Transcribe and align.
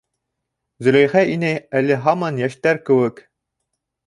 —Зөләйха 0.87 1.23
инәй 1.33 1.59
әле 1.81 1.99
һаман 2.07 2.41
йәштәр 2.45 2.81
кеүек. 2.89 3.23